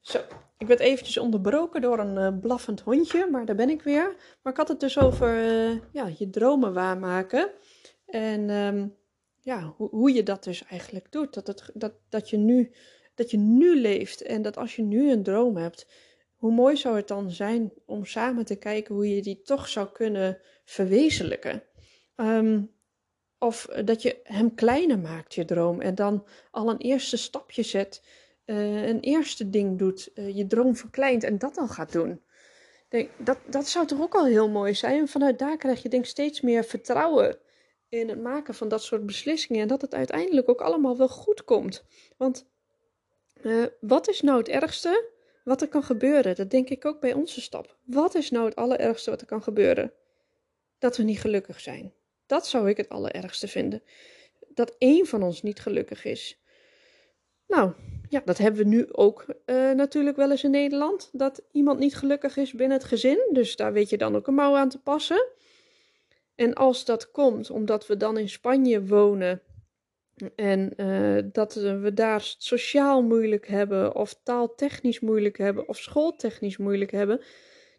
Zo, 0.00 0.18
ik 0.58 0.66
werd 0.66 0.80
eventjes 0.80 1.18
onderbroken 1.18 1.80
door 1.80 1.98
een 1.98 2.34
uh, 2.34 2.40
blaffend 2.40 2.80
hondje, 2.80 3.28
maar 3.30 3.44
daar 3.44 3.56
ben 3.56 3.70
ik 3.70 3.82
weer. 3.82 4.16
Maar 4.42 4.52
ik 4.52 4.58
had 4.58 4.68
het 4.68 4.80
dus 4.80 4.98
over 4.98 5.44
uh, 5.44 5.80
ja, 5.92 6.10
je 6.18 6.30
dromen 6.30 6.72
waarmaken. 6.72 7.50
En 8.06 8.50
um, 8.50 8.96
ja, 9.40 9.74
hoe, 9.76 9.88
hoe 9.88 10.12
je 10.12 10.22
dat 10.22 10.44
dus 10.44 10.64
eigenlijk 10.64 11.12
doet. 11.12 11.34
Dat, 11.34 11.46
het, 11.46 11.70
dat, 11.74 11.92
dat 12.08 12.30
je 12.30 12.36
nu 12.36 12.72
dat 13.16 13.30
je 13.30 13.36
nu 13.36 13.80
leeft 13.80 14.22
en 14.22 14.42
dat 14.42 14.56
als 14.56 14.76
je 14.76 14.82
nu 14.82 15.10
een 15.10 15.22
droom 15.22 15.56
hebt, 15.56 15.86
hoe 16.36 16.52
mooi 16.52 16.76
zou 16.76 16.96
het 16.96 17.08
dan 17.08 17.30
zijn 17.30 17.72
om 17.86 18.04
samen 18.04 18.44
te 18.44 18.56
kijken 18.56 18.94
hoe 18.94 19.14
je 19.14 19.22
die 19.22 19.42
toch 19.42 19.68
zou 19.68 19.88
kunnen 19.92 20.38
verwezenlijken. 20.64 21.62
Um, 22.16 22.74
of 23.38 23.66
dat 23.84 24.02
je 24.02 24.20
hem 24.22 24.54
kleiner 24.54 24.98
maakt, 24.98 25.34
je 25.34 25.44
droom, 25.44 25.80
en 25.80 25.94
dan 25.94 26.26
al 26.50 26.70
een 26.70 26.78
eerste 26.78 27.16
stapje 27.16 27.62
zet, 27.62 28.02
uh, 28.46 28.86
een 28.86 29.00
eerste 29.00 29.50
ding 29.50 29.78
doet, 29.78 30.10
uh, 30.14 30.36
je 30.36 30.46
droom 30.46 30.76
verkleint 30.76 31.24
en 31.24 31.38
dat 31.38 31.54
dan 31.54 31.68
gaat 31.68 31.92
doen. 31.92 32.20
Denk, 32.88 33.10
dat, 33.18 33.38
dat 33.50 33.68
zou 33.68 33.86
toch 33.86 34.00
ook 34.00 34.14
al 34.14 34.24
heel 34.24 34.48
mooi 34.48 34.74
zijn. 34.74 34.98
En 34.98 35.08
vanuit 35.08 35.38
daar 35.38 35.56
krijg 35.56 35.82
je 35.82 35.88
denk 35.88 36.02
ik 36.02 36.10
steeds 36.10 36.40
meer 36.40 36.64
vertrouwen 36.64 37.38
in 37.88 38.08
het 38.08 38.22
maken 38.22 38.54
van 38.54 38.68
dat 38.68 38.82
soort 38.82 39.06
beslissingen. 39.06 39.62
En 39.62 39.68
dat 39.68 39.80
het 39.80 39.94
uiteindelijk 39.94 40.48
ook 40.48 40.60
allemaal 40.60 40.96
wel 40.96 41.08
goed 41.08 41.44
komt. 41.44 41.84
Want 42.16 42.48
uh, 43.42 43.66
wat 43.80 44.08
is 44.08 44.20
nou 44.20 44.38
het 44.38 44.48
ergste 44.48 45.10
wat 45.44 45.60
er 45.60 45.68
kan 45.68 45.82
gebeuren? 45.82 46.34
Dat 46.34 46.50
denk 46.50 46.68
ik 46.68 46.84
ook 46.84 47.00
bij 47.00 47.12
onze 47.12 47.40
stap. 47.40 47.76
Wat 47.84 48.14
is 48.14 48.30
nou 48.30 48.44
het 48.44 48.56
allerergste 48.56 49.10
wat 49.10 49.20
er 49.20 49.26
kan 49.26 49.42
gebeuren? 49.42 49.92
Dat 50.78 50.96
we 50.96 51.02
niet 51.02 51.20
gelukkig 51.20 51.60
zijn. 51.60 51.92
Dat 52.26 52.46
zou 52.46 52.68
ik 52.68 52.76
het 52.76 52.88
allerergste 52.88 53.48
vinden. 53.48 53.82
Dat 54.48 54.74
één 54.78 55.06
van 55.06 55.22
ons 55.22 55.42
niet 55.42 55.60
gelukkig 55.60 56.04
is. 56.04 56.40
Nou, 57.46 57.72
ja, 58.08 58.22
dat 58.24 58.38
hebben 58.38 58.62
we 58.62 58.68
nu 58.68 58.92
ook 58.92 59.24
uh, 59.46 59.70
natuurlijk 59.70 60.16
wel 60.16 60.30
eens 60.30 60.44
in 60.44 60.50
Nederland. 60.50 61.10
Dat 61.12 61.42
iemand 61.52 61.78
niet 61.78 61.96
gelukkig 61.96 62.36
is 62.36 62.52
binnen 62.52 62.76
het 62.76 62.86
gezin. 62.86 63.28
Dus 63.32 63.56
daar 63.56 63.72
weet 63.72 63.90
je 63.90 63.98
dan 63.98 64.16
ook 64.16 64.26
een 64.26 64.34
mouw 64.34 64.56
aan 64.56 64.68
te 64.68 64.78
passen. 64.78 65.28
En 66.34 66.54
als 66.54 66.84
dat 66.84 67.10
komt 67.10 67.50
omdat 67.50 67.86
we 67.86 67.96
dan 67.96 68.18
in 68.18 68.28
Spanje 68.28 68.86
wonen 68.86 69.42
en 70.34 70.72
uh, 70.76 71.22
dat 71.32 71.54
we 71.54 71.92
daar 71.94 72.34
sociaal 72.38 73.02
moeilijk 73.02 73.48
hebben, 73.48 73.94
of 73.94 74.20
taaltechnisch 74.22 75.00
moeilijk 75.00 75.38
hebben, 75.38 75.68
of 75.68 75.76
schooltechnisch 75.76 76.56
moeilijk 76.56 76.90
hebben, 76.90 77.20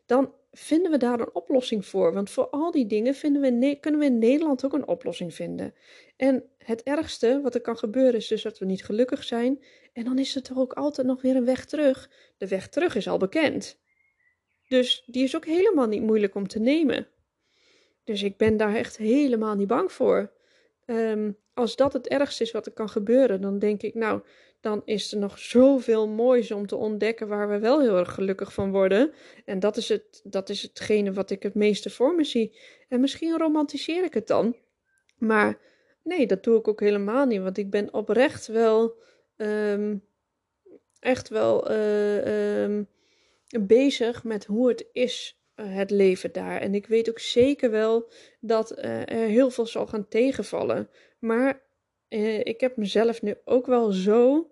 dan 0.05 0.33
vinden 0.51 0.91
we 0.91 0.97
daar 0.97 1.19
een 1.19 1.35
oplossing 1.35 1.85
voor. 1.85 2.13
Want 2.13 2.29
voor 2.29 2.49
al 2.49 2.71
die 2.71 2.87
dingen 2.87 3.15
vinden 3.15 3.41
we 3.41 3.77
kunnen 3.79 3.99
we 3.99 4.05
in 4.05 4.17
Nederland 4.17 4.65
ook 4.65 4.73
een 4.73 4.87
oplossing 4.87 5.33
vinden. 5.33 5.73
En 6.15 6.43
het 6.57 6.83
ergste 6.83 7.39
wat 7.43 7.55
er 7.55 7.61
kan 7.61 7.77
gebeuren 7.77 8.13
is 8.13 8.27
dus 8.27 8.41
dat 8.41 8.59
we 8.59 8.65
niet 8.65 8.85
gelukkig 8.85 9.23
zijn. 9.23 9.63
En 9.93 10.03
dan 10.03 10.19
is 10.19 10.35
er 10.35 10.41
toch 10.41 10.57
ook 10.57 10.73
altijd 10.73 11.07
nog 11.07 11.21
weer 11.21 11.35
een 11.35 11.45
weg 11.45 11.65
terug. 11.65 12.09
De 12.37 12.47
weg 12.47 12.69
terug 12.69 12.95
is 12.95 13.07
al 13.07 13.17
bekend. 13.17 13.79
Dus 14.67 15.03
die 15.05 15.23
is 15.23 15.35
ook 15.35 15.45
helemaal 15.45 15.87
niet 15.87 16.01
moeilijk 16.01 16.35
om 16.35 16.47
te 16.47 16.59
nemen. 16.59 17.07
Dus 18.03 18.23
ik 18.23 18.37
ben 18.37 18.57
daar 18.57 18.75
echt 18.75 18.97
helemaal 18.97 19.55
niet 19.55 19.67
bang 19.67 19.91
voor. 19.91 20.31
Um, 20.85 21.37
als 21.57 21.75
dat 21.75 21.93
het 21.93 22.07
ergste 22.07 22.43
is 22.43 22.51
wat 22.51 22.65
er 22.65 22.71
kan 22.71 22.89
gebeuren, 22.89 23.41
dan 23.41 23.59
denk 23.59 23.81
ik, 23.81 23.93
nou, 23.93 24.21
dan 24.61 24.81
is 24.85 25.11
er 25.11 25.19
nog 25.19 25.39
zoveel 25.39 26.07
moois 26.07 26.51
om 26.51 26.67
te 26.67 26.75
ontdekken 26.75 27.27
waar 27.27 27.49
we 27.49 27.59
wel 27.59 27.81
heel 27.81 27.97
erg 27.97 28.13
gelukkig 28.13 28.53
van 28.53 28.71
worden. 28.71 29.11
En 29.45 29.59
dat 29.59 29.77
is, 29.77 29.89
het, 29.89 30.21
dat 30.23 30.49
is 30.49 30.61
hetgene 30.61 31.13
wat 31.13 31.29
ik 31.29 31.43
het 31.43 31.53
meeste 31.53 31.89
voor 31.89 32.15
me 32.15 32.23
zie. 32.23 32.57
En 32.89 32.99
misschien 32.99 33.37
romantiseer 33.37 34.03
ik 34.03 34.13
het 34.13 34.27
dan. 34.27 34.55
Maar 35.17 35.59
nee, 36.03 36.27
dat 36.27 36.43
doe 36.43 36.57
ik 36.57 36.67
ook 36.67 36.79
helemaal 36.79 37.25
niet. 37.25 37.41
Want 37.41 37.57
ik 37.57 37.69
ben 37.69 37.93
oprecht 37.93 38.47
wel, 38.47 38.95
ehm, 39.37 39.95
echt 40.99 41.29
wel 41.29 41.71
uh, 41.71 42.61
um, 42.63 42.87
bezig 43.61 44.23
met 44.23 44.45
hoe 44.45 44.67
het 44.67 44.85
is, 44.91 45.41
uh, 45.55 45.75
het 45.75 45.91
leven 45.91 46.31
daar. 46.31 46.61
En 46.61 46.75
ik 46.75 46.87
weet 46.87 47.09
ook 47.09 47.19
zeker 47.19 47.71
wel 47.71 48.09
dat 48.39 48.77
uh, 48.77 48.99
er 48.99 49.27
heel 49.27 49.49
veel 49.49 49.65
zal 49.65 49.87
gaan 49.87 50.07
tegenvallen. 50.07 50.89
Maar 51.19 51.65
ik 52.43 52.61
heb 52.61 52.77
mezelf 52.77 53.21
nu 53.21 53.35
ook 53.45 53.65
wel 53.65 53.91
zo 53.91 54.51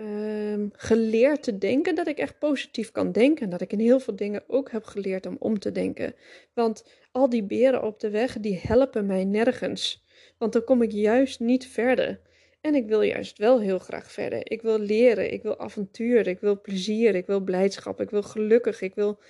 um, 0.00 0.70
geleerd 0.72 1.42
te 1.42 1.58
denken 1.58 1.94
dat 1.94 2.06
ik 2.06 2.18
echt 2.18 2.38
positief 2.38 2.90
kan 2.90 3.12
denken. 3.12 3.44
En 3.44 3.50
dat 3.50 3.60
ik 3.60 3.72
in 3.72 3.78
heel 3.78 4.00
veel 4.00 4.16
dingen 4.16 4.44
ook 4.46 4.70
heb 4.70 4.84
geleerd 4.84 5.26
om 5.26 5.36
om 5.38 5.58
te 5.58 5.72
denken. 5.72 6.14
Want 6.54 6.84
al 7.12 7.28
die 7.28 7.44
beren 7.44 7.82
op 7.82 8.00
de 8.00 8.10
weg, 8.10 8.40
die 8.40 8.60
helpen 8.62 9.06
mij 9.06 9.24
nergens. 9.24 10.04
Want 10.38 10.52
dan 10.52 10.64
kom 10.64 10.82
ik 10.82 10.92
juist 10.92 11.40
niet 11.40 11.66
verder. 11.66 12.20
En 12.60 12.74
ik 12.74 12.86
wil 12.86 13.02
juist 13.02 13.38
wel 13.38 13.60
heel 13.60 13.78
graag 13.78 14.12
verder. 14.12 14.50
Ik 14.50 14.62
wil 14.62 14.78
leren, 14.78 15.32
ik 15.32 15.42
wil 15.42 15.58
avontuur, 15.58 16.26
ik 16.26 16.40
wil 16.40 16.60
plezier, 16.60 17.14
ik 17.14 17.26
wil 17.26 17.40
blijdschap, 17.40 18.00
ik 18.00 18.10
wil 18.10 18.22
gelukkig, 18.22 18.80
ik 18.80 18.94
wil 18.94 19.20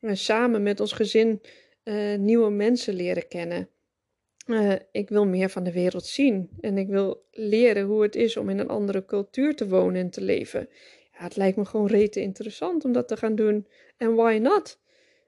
uh, 0.00 0.14
samen 0.14 0.62
met 0.62 0.80
ons 0.80 0.92
gezin 0.92 1.40
uh, 1.84 2.18
nieuwe 2.18 2.50
mensen 2.50 2.94
leren 2.94 3.28
kennen. 3.28 3.68
Ik 4.92 5.08
wil 5.08 5.26
meer 5.26 5.48
van 5.48 5.64
de 5.64 5.72
wereld 5.72 6.06
zien 6.06 6.50
en 6.60 6.78
ik 6.78 6.88
wil 6.88 7.26
leren 7.30 7.84
hoe 7.84 8.02
het 8.02 8.16
is 8.16 8.36
om 8.36 8.48
in 8.48 8.58
een 8.58 8.68
andere 8.68 9.04
cultuur 9.04 9.56
te 9.56 9.68
wonen 9.68 10.00
en 10.00 10.10
te 10.10 10.20
leven. 10.20 10.68
Ja, 11.12 11.24
het 11.24 11.36
lijkt 11.36 11.56
me 11.56 11.64
gewoon 11.64 11.86
rete 11.86 12.20
interessant 12.20 12.84
om 12.84 12.92
dat 12.92 13.08
te 13.08 13.16
gaan 13.16 13.34
doen. 13.34 13.66
En 13.96 14.14
why 14.14 14.38
not? 14.42 14.78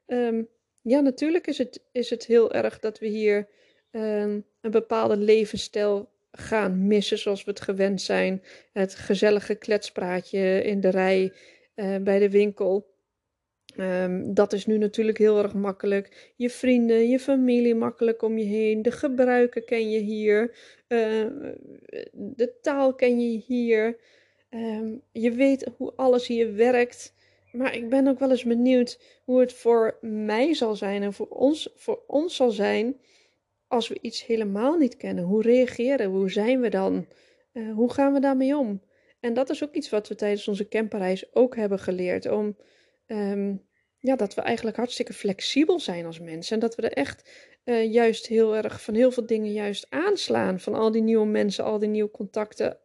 Um, 0.06 0.48
ja, 0.82 1.00
natuurlijk 1.00 1.46
is 1.46 1.58
het, 1.58 1.82
is 1.92 2.10
het 2.10 2.26
heel 2.26 2.52
erg 2.52 2.78
dat 2.78 2.98
we 2.98 3.06
hier 3.06 3.48
um, 3.90 4.44
een 4.60 4.70
bepaalde 4.70 5.16
levensstijl 5.16 6.10
gaan 6.32 6.86
missen 6.86 7.18
zoals 7.18 7.44
we 7.44 7.50
het 7.50 7.60
gewend 7.60 8.00
zijn. 8.00 8.42
Het 8.72 8.94
gezellige 8.94 9.54
kletspraatje 9.54 10.62
in 10.62 10.80
de 10.80 10.88
rij 10.88 11.32
uh, 11.74 11.96
bij 11.96 12.18
de 12.18 12.30
winkel. 12.30 12.89
Um, 13.76 14.34
dat 14.34 14.52
is 14.52 14.66
nu 14.66 14.78
natuurlijk 14.78 15.18
heel 15.18 15.42
erg 15.42 15.54
makkelijk. 15.54 16.32
Je 16.36 16.50
vrienden, 16.50 17.08
je 17.08 17.18
familie 17.18 17.74
makkelijk 17.74 18.22
om 18.22 18.38
je 18.38 18.44
heen. 18.44 18.82
De 18.82 18.90
gebruiken 18.90 19.64
ken 19.64 19.90
je 19.90 19.98
hier. 19.98 20.56
Uh, 20.88 21.26
de 22.12 22.58
taal 22.62 22.94
ken 22.94 23.20
je 23.20 23.38
hier. 23.38 23.98
Um, 24.50 25.02
je 25.12 25.30
weet 25.30 25.70
hoe 25.76 25.92
alles 25.96 26.26
hier 26.26 26.54
werkt. 26.54 27.14
Maar 27.52 27.74
ik 27.74 27.88
ben 27.88 28.08
ook 28.08 28.18
wel 28.18 28.30
eens 28.30 28.44
benieuwd 28.44 29.20
hoe 29.24 29.40
het 29.40 29.52
voor 29.52 29.98
mij 30.00 30.54
zal 30.54 30.76
zijn 30.76 31.02
en 31.02 31.12
voor 31.12 31.28
ons, 31.28 31.72
voor 31.76 32.02
ons 32.06 32.36
zal 32.36 32.50
zijn 32.50 33.00
als 33.68 33.88
we 33.88 33.98
iets 34.00 34.26
helemaal 34.26 34.76
niet 34.76 34.96
kennen. 34.96 35.24
Hoe 35.24 35.42
reageren 35.42 36.12
we? 36.12 36.18
Hoe 36.18 36.30
zijn 36.30 36.60
we 36.60 36.68
dan? 36.68 37.06
Uh, 37.52 37.74
hoe 37.74 37.92
gaan 37.92 38.12
we 38.12 38.20
daarmee 38.20 38.56
om? 38.56 38.82
En 39.20 39.34
dat 39.34 39.50
is 39.50 39.64
ook 39.64 39.74
iets 39.74 39.90
wat 39.90 40.08
we 40.08 40.14
tijdens 40.14 40.48
onze 40.48 40.68
camperreis 40.68 41.34
ook 41.34 41.56
hebben 41.56 41.78
geleerd. 41.78 42.30
Om 42.30 42.56
um, 43.10 43.68
ja, 43.98 44.16
dat 44.16 44.34
we 44.34 44.40
eigenlijk 44.40 44.76
hartstikke 44.76 45.12
flexibel 45.12 45.80
zijn 45.80 46.06
als 46.06 46.20
mensen. 46.20 46.54
En 46.54 46.60
dat 46.60 46.74
we 46.74 46.82
er 46.82 46.92
echt 46.92 47.30
uh, 47.64 47.92
juist 47.92 48.26
heel 48.26 48.56
erg 48.56 48.82
van 48.82 48.94
heel 48.94 49.10
veel 49.10 49.26
dingen 49.26 49.52
juist 49.52 49.86
aanslaan. 49.90 50.60
Van 50.60 50.74
al 50.74 50.90
die 50.90 51.02
nieuwe 51.02 51.26
mensen, 51.26 51.64
al 51.64 51.78
die 51.78 51.88
nieuwe 51.88 52.10
contacten. 52.10 52.78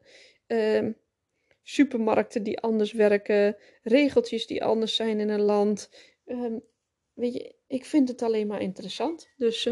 Uh, 0.48 0.90
supermarkten 1.64 2.44
die 2.44 2.60
anders 2.60 2.92
werken. 2.92 3.58
Regeltjes 3.84 4.48
die 4.48 4.64
anders 4.64 4.96
zijn 4.96 5.20
in 5.20 5.30
een 5.30 5.42
land. 5.42 5.90
Um, 6.26 6.64
weet 7.14 7.34
je, 7.34 7.56
ik 7.68 7.86
vind 7.86 8.08
het 8.08 8.22
alleen 8.22 8.48
maar 8.48 8.62
interessant. 8.62 9.30
Dus, 9.38 9.66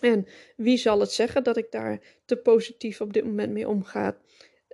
en 0.00 0.26
wie 0.56 0.76
zal 0.76 1.00
het 1.00 1.12
zeggen 1.12 1.44
dat 1.44 1.56
ik 1.56 1.70
daar 1.70 2.20
te 2.24 2.36
positief 2.36 3.00
op 3.00 3.12
dit 3.12 3.24
moment 3.24 3.52
mee 3.52 3.68
omga? 3.68 4.18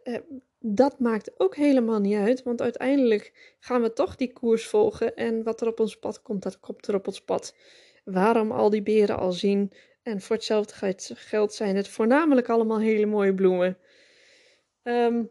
Uh, 0.04 0.18
dat 0.66 0.98
maakt 0.98 1.40
ook 1.40 1.56
helemaal 1.56 2.00
niet 2.00 2.16
uit, 2.16 2.42
want 2.42 2.62
uiteindelijk 2.62 3.54
gaan 3.60 3.82
we 3.82 3.92
toch 3.92 4.16
die 4.16 4.32
koers 4.32 4.66
volgen 4.66 5.16
en 5.16 5.42
wat 5.42 5.60
er 5.60 5.68
op 5.68 5.80
ons 5.80 5.98
pad 5.98 6.22
komt, 6.22 6.42
dat 6.42 6.60
komt 6.60 6.86
er 6.86 6.94
op 6.94 7.06
ons 7.06 7.20
pad. 7.20 7.56
Waarom 8.04 8.52
al 8.52 8.70
die 8.70 8.82
beren 8.82 9.18
al 9.18 9.32
zien 9.32 9.72
en 10.02 10.20
voor 10.20 10.36
hetzelfde 10.36 10.94
geld 11.14 11.54
zijn 11.54 11.76
het 11.76 11.88
voornamelijk 11.88 12.48
allemaal 12.48 12.80
hele 12.80 13.06
mooie 13.06 13.34
bloemen. 13.34 13.78
Um, 14.82 15.30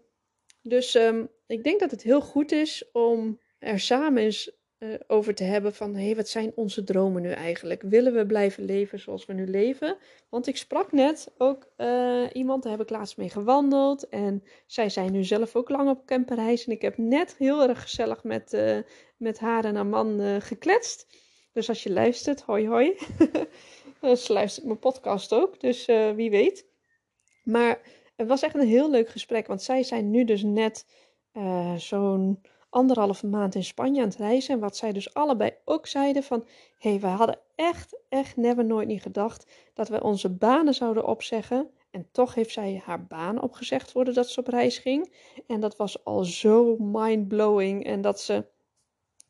dus 0.61 0.95
um, 0.95 1.29
ik 1.47 1.63
denk 1.63 1.79
dat 1.79 1.91
het 1.91 2.03
heel 2.03 2.21
goed 2.21 2.51
is 2.51 2.91
om 2.91 3.39
er 3.59 3.79
samen 3.79 4.23
eens 4.23 4.51
uh, 4.83 4.93
over 5.07 5.35
te 5.35 5.43
hebben 5.43 5.73
van 5.73 5.95
hé, 5.95 6.05
hey, 6.05 6.15
wat 6.15 6.27
zijn 6.27 6.51
onze 6.55 6.83
dromen 6.83 7.21
nu 7.21 7.31
eigenlijk? 7.31 7.81
Willen 7.81 8.13
we 8.13 8.25
blijven 8.25 8.65
leven 8.65 8.99
zoals 8.99 9.25
we 9.25 9.33
nu 9.33 9.47
leven? 9.47 9.97
Want 10.29 10.47
ik 10.47 10.57
sprak 10.57 10.91
net 10.91 11.33
ook 11.37 11.67
uh, 11.77 12.23
iemand, 12.33 12.63
daar 12.63 12.71
heb 12.71 12.81
ik 12.81 12.89
laatst 12.89 13.17
mee 13.17 13.29
gewandeld 13.29 14.09
en 14.09 14.43
zij 14.65 14.89
zijn 14.89 15.11
nu 15.11 15.23
zelf 15.23 15.55
ook 15.55 15.69
lang 15.69 15.89
op 15.89 16.05
camperreis 16.05 16.65
en 16.65 16.71
ik 16.71 16.81
heb 16.81 16.97
net 16.97 17.35
heel 17.37 17.67
erg 17.67 17.81
gezellig 17.81 18.23
met, 18.23 18.53
uh, 18.53 18.77
met 19.17 19.39
haar 19.39 19.65
en 19.65 19.75
haar 19.75 19.85
man 19.85 20.41
gekletst. 20.41 21.07
Dus 21.53 21.69
als 21.69 21.83
je 21.83 21.91
luistert, 21.91 22.41
hoi 22.41 22.67
hoi. 22.67 22.93
Ze 24.15 24.33
luistert 24.33 24.65
mijn 24.65 24.79
podcast 24.79 25.33
ook, 25.33 25.59
dus 25.59 25.85
wie 26.15 26.29
weet. 26.29 26.65
Maar 27.43 27.81
het 28.15 28.27
was 28.27 28.41
echt 28.41 28.55
een 28.55 28.67
heel 28.67 28.89
leuk 28.89 29.09
gesprek, 29.09 29.47
want 29.47 29.61
zij 29.61 29.83
zijn 29.83 30.11
nu 30.11 30.23
dus 30.23 30.43
net 30.43 30.85
zo'n 31.77 32.41
anderhalve 32.73 33.27
maand 33.27 33.55
in 33.55 33.63
Spanje 33.63 34.01
aan 34.01 34.07
het 34.07 34.17
reizen. 34.17 34.53
En 34.53 34.59
wat 34.59 34.77
zij 34.77 34.91
dus 34.91 35.13
allebei 35.13 35.53
ook 35.65 35.87
zeiden 35.87 36.23
van... 36.23 36.45
Hé, 36.77 36.89
hey, 36.89 36.99
wij 36.99 37.11
hadden 37.11 37.39
echt, 37.55 37.99
echt 38.09 38.37
never 38.37 38.65
nooit 38.65 38.87
niet 38.87 39.01
gedacht 39.01 39.51
dat 39.73 39.87
we 39.89 40.03
onze 40.03 40.29
banen 40.29 40.73
zouden 40.73 41.05
opzeggen. 41.05 41.69
En 41.91 42.07
toch 42.11 42.35
heeft 42.35 42.51
zij 42.51 42.81
haar 42.85 43.05
baan 43.05 43.41
opgezegd 43.41 43.91
voordat 43.91 44.27
ze 44.27 44.39
op 44.39 44.47
reis 44.47 44.77
ging. 44.77 45.13
En 45.47 45.59
dat 45.59 45.75
was 45.75 46.05
al 46.05 46.23
zo 46.23 46.75
mind-blowing. 46.79 47.85
En 47.85 48.01
dat 48.01 48.21
ze 48.21 48.45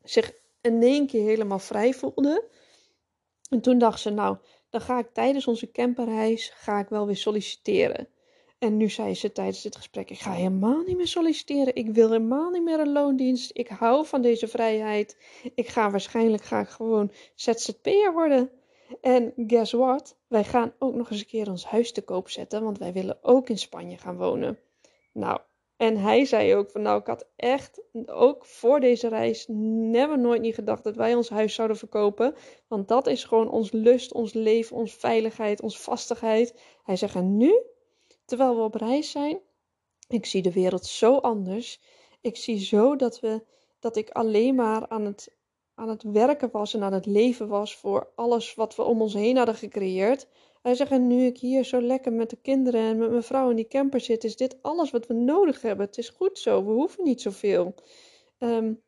zich 0.02 0.32
in 0.60 0.82
één 0.82 1.06
keer 1.06 1.24
helemaal 1.24 1.58
vrij 1.58 1.94
voelde. 1.94 2.44
En 3.50 3.60
toen 3.60 3.78
dacht 3.78 4.00
ze, 4.00 4.10
nou, 4.10 4.36
dan 4.70 4.80
ga 4.80 4.98
ik 4.98 5.08
tijdens 5.12 5.46
onze 5.46 5.70
camperreis 5.70 6.52
ga 6.54 6.78
ik 6.78 6.88
wel 6.88 7.06
weer 7.06 7.16
solliciteren. 7.16 8.08
En 8.64 8.76
nu 8.76 8.90
zei 8.90 9.14
ze 9.14 9.32
tijdens 9.32 9.62
dit 9.62 9.76
gesprek: 9.76 10.10
Ik 10.10 10.18
ga 10.18 10.32
helemaal 10.32 10.82
niet 10.82 10.96
meer 10.96 11.06
solliciteren. 11.06 11.74
Ik 11.74 11.90
wil 11.90 12.10
helemaal 12.10 12.50
niet 12.50 12.62
meer 12.62 12.80
een 12.80 12.92
loondienst. 12.92 13.50
Ik 13.54 13.68
hou 13.68 14.06
van 14.06 14.22
deze 14.22 14.48
vrijheid. 14.48 15.16
Ik 15.54 15.68
ga 15.68 15.90
waarschijnlijk 15.90 16.42
ga 16.42 16.60
ik 16.60 16.68
gewoon 16.68 17.12
ZZP'er 17.34 18.12
worden. 18.12 18.50
En 19.00 19.32
guess 19.36 19.72
what? 19.72 20.16
Wij 20.26 20.44
gaan 20.44 20.72
ook 20.78 20.94
nog 20.94 21.10
eens 21.10 21.20
een 21.20 21.26
keer 21.26 21.50
ons 21.50 21.64
huis 21.64 21.92
te 21.92 22.02
koop 22.02 22.30
zetten, 22.30 22.62
want 22.62 22.78
wij 22.78 22.92
willen 22.92 23.18
ook 23.22 23.48
in 23.48 23.58
Spanje 23.58 23.98
gaan 23.98 24.16
wonen. 24.16 24.58
Nou, 25.12 25.40
en 25.76 25.96
hij 25.96 26.24
zei 26.24 26.54
ook 26.54 26.70
van 26.70 26.82
nou, 26.82 27.00
ik 27.00 27.06
had 27.06 27.26
echt 27.36 27.82
ook 28.06 28.44
voor 28.44 28.80
deze 28.80 29.08
reis 29.08 29.44
never 29.48 30.18
nooit 30.18 30.40
niet 30.40 30.54
gedacht 30.54 30.84
dat 30.84 30.96
wij 30.96 31.14
ons 31.14 31.28
huis 31.28 31.54
zouden 31.54 31.76
verkopen. 31.76 32.34
Want 32.68 32.88
dat 32.88 33.06
is 33.06 33.24
gewoon 33.24 33.50
ons 33.50 33.72
lust, 33.72 34.12
ons 34.12 34.32
leven, 34.32 34.76
ons 34.76 34.94
veiligheid, 34.94 35.62
ons 35.62 35.80
vastigheid. 35.80 36.60
Hij 36.84 36.96
zegt 36.96 37.14
en 37.14 37.36
nu 37.36 37.62
terwijl 38.24 38.56
we 38.56 38.62
op 38.62 38.74
reis 38.74 39.10
zijn. 39.10 39.40
Ik 40.08 40.26
zie 40.26 40.42
de 40.42 40.52
wereld 40.52 40.86
zo 40.86 41.16
anders. 41.16 41.80
Ik 42.20 42.36
zie 42.36 42.58
zo 42.58 42.96
dat, 42.96 43.20
we, 43.20 43.44
dat 43.78 43.96
ik 43.96 44.10
alleen 44.10 44.54
maar 44.54 44.88
aan 44.88 45.04
het, 45.04 45.36
aan 45.74 45.88
het 45.88 46.02
werken 46.02 46.50
was 46.50 46.74
en 46.74 46.82
aan 46.82 46.92
het 46.92 47.06
leven 47.06 47.48
was 47.48 47.76
voor 47.76 48.12
alles 48.14 48.54
wat 48.54 48.76
we 48.76 48.82
om 48.82 49.02
ons 49.02 49.14
heen 49.14 49.36
hadden 49.36 49.54
gecreëerd. 49.54 50.28
Hij 50.62 50.74
zegt, 50.74 50.90
en 50.90 51.06
nu 51.06 51.24
ik 51.24 51.38
hier 51.38 51.64
zo 51.64 51.80
lekker 51.80 52.12
met 52.12 52.30
de 52.30 52.40
kinderen 52.42 52.80
en 52.80 52.98
met 52.98 53.10
mijn 53.10 53.22
vrouw 53.22 53.50
in 53.50 53.56
die 53.56 53.68
camper 53.68 54.00
zit, 54.00 54.24
is 54.24 54.36
dit 54.36 54.62
alles 54.62 54.90
wat 54.90 55.06
we 55.06 55.14
nodig 55.14 55.62
hebben. 55.62 55.86
Het 55.86 55.98
is 55.98 56.08
goed 56.08 56.38
zo, 56.38 56.64
we 56.64 56.72
hoeven 56.72 57.04
niet 57.04 57.20
zoveel. 57.20 57.74
Um, 58.38 58.82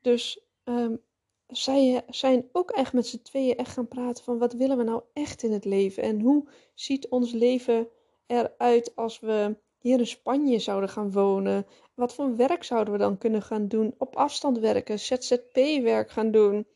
dus 0.00 0.46
um, 0.64 1.02
zij 1.46 2.04
zijn 2.08 2.48
ook 2.52 2.70
echt 2.70 2.92
met 2.92 3.06
z'n 3.06 3.22
tweeën 3.22 3.56
echt 3.56 3.72
gaan 3.72 3.88
praten 3.88 4.24
van 4.24 4.38
wat 4.38 4.52
willen 4.52 4.76
we 4.76 4.82
nou 4.82 5.02
echt 5.12 5.42
in 5.42 5.52
het 5.52 5.64
leven 5.64 6.02
en 6.02 6.20
hoe 6.20 6.48
ziet 6.74 7.08
ons 7.08 7.32
leven 7.32 7.88
eruit 8.26 8.96
als 8.96 9.20
we 9.20 9.56
hier 9.78 9.98
in 9.98 10.06
Spanje 10.06 10.58
zouden 10.58 10.88
gaan 10.88 11.12
wonen? 11.12 11.66
Wat 11.94 12.14
voor 12.14 12.36
werk 12.36 12.64
zouden 12.64 12.92
we 12.92 12.98
dan 12.98 13.18
kunnen 13.18 13.42
gaan 13.42 13.68
doen? 13.68 13.94
Op 13.98 14.16
afstand 14.16 14.58
werken, 14.58 14.98
ZZP-werk 14.98 16.10
gaan 16.10 16.30
doen, 16.30 16.66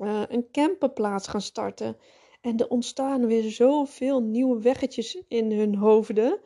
uh, 0.00 0.22
een 0.28 0.50
camperplaats 0.50 1.28
gaan 1.28 1.40
starten. 1.40 1.96
En 2.40 2.56
er 2.56 2.68
ontstaan 2.68 3.26
weer 3.26 3.50
zoveel 3.50 4.22
nieuwe 4.22 4.62
weggetjes 4.62 5.22
in 5.28 5.52
hun 5.52 5.74
hoofden. 5.74 6.40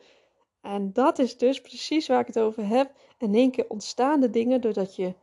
En 0.61 0.93
dat 0.93 1.19
is 1.19 1.37
dus 1.37 1.61
precies 1.61 2.07
waar 2.07 2.19
ik 2.19 2.27
het 2.27 2.39
over 2.39 2.67
heb. 2.67 2.91
In 3.17 3.35
één 3.35 3.51
keer 3.51 3.69
ontstaan 3.69 4.19
de 4.19 4.29
dingen 4.29 4.61
doordat 4.61 4.95
je 4.95 5.13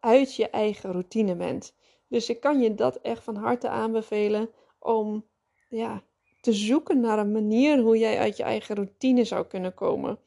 uit 0.00 0.34
je 0.34 0.50
eigen 0.50 0.92
routine 0.92 1.36
bent. 1.36 1.74
Dus 2.08 2.28
ik 2.28 2.40
kan 2.40 2.60
je 2.60 2.74
dat 2.74 2.96
echt 2.96 3.24
van 3.24 3.36
harte 3.36 3.68
aanbevelen 3.68 4.50
om 4.78 5.24
ja, 5.68 6.02
te 6.46 6.52
zoeken 6.52 7.00
naar 7.00 7.18
een 7.18 7.32
manier 7.32 7.78
hoe 7.78 7.98
jij 7.98 8.18
uit 8.18 8.36
je 8.36 8.42
eigen 8.42 8.74
routine 8.74 9.24
zou 9.24 9.46
kunnen 9.46 9.74
komen. 9.74 10.18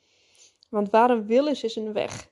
Want 0.70 0.90
waar 0.90 1.10
een 1.10 1.26
wil 1.26 1.48
is, 1.48 1.64
is 1.64 1.76
een 1.76 1.94
weg. 1.94 2.30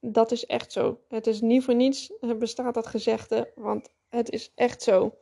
Dat 0.00 0.32
is 0.32 0.46
echt 0.46 0.72
zo. 0.72 0.98
Het 1.08 1.26
is 1.26 1.40
niet 1.40 1.64
voor 1.64 1.74
niets 1.74 2.12
bestaat 2.38 2.74
dat 2.74 2.86
gezegde, 2.86 3.52
want 3.54 3.90
het 4.08 4.30
is 4.30 4.52
echt 4.54 4.82
zo. 4.82 5.14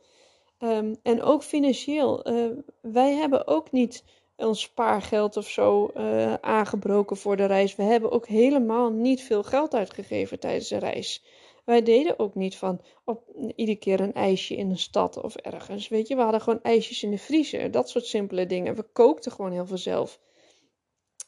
Um, 0.59 0.95
en 1.03 1.21
ook 1.21 1.43
financieel. 1.43 2.29
Uh, 2.29 2.57
wij 2.81 3.13
hebben 3.13 3.47
ook 3.47 3.71
niet 3.71 4.03
ons 4.35 4.61
spaargeld 4.61 5.37
of 5.37 5.47
zo 5.47 5.91
uh, 5.95 6.33
aangebroken 6.33 7.17
voor 7.17 7.37
de 7.37 7.45
reis. 7.45 7.75
We 7.75 7.83
hebben 7.83 8.11
ook 8.11 8.27
helemaal 8.27 8.91
niet 8.91 9.21
veel 9.21 9.43
geld 9.43 9.73
uitgegeven 9.73 10.39
tijdens 10.39 10.67
de 10.67 10.77
reis. 10.77 11.23
Wij 11.67 11.81
deden 11.81 12.19
ook 12.19 12.35
niet 12.35 12.57
van 12.57 12.81
op 13.05 13.23
iedere 13.55 13.77
keer 13.77 13.99
een 13.99 14.13
ijsje 14.13 14.55
in 14.55 14.69
een 14.69 14.77
stad 14.77 15.21
of 15.21 15.35
ergens. 15.35 15.87
Weet 15.87 16.07
je, 16.07 16.15
we 16.15 16.21
hadden 16.21 16.41
gewoon 16.41 16.61
ijsjes 16.61 17.03
in 17.03 17.11
de 17.11 17.17
vriezer. 17.17 17.71
Dat 17.71 17.89
soort 17.89 18.05
simpele 18.05 18.45
dingen. 18.45 18.75
We 18.75 18.83
kookten 18.83 19.31
gewoon 19.31 19.51
heel 19.51 19.65
veel 19.65 19.77
zelf. 19.77 20.19